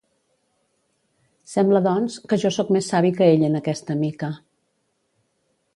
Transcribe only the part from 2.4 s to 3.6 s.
jo sóc més savi que ell